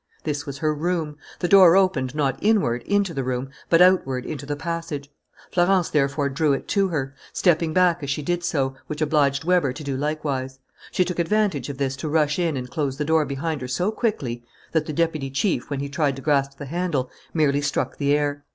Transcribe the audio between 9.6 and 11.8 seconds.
to do likewise. She took advantage of